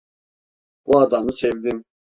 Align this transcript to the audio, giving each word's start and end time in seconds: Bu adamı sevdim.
Bu 0.87 0.99
adamı 0.99 1.31
sevdim. 1.33 1.83